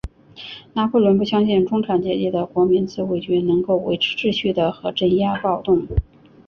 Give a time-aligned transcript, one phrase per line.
[0.73, 5.85] 拿破仑不相信中产阶级的国民自卫军能够维持秩序和镇压暴动。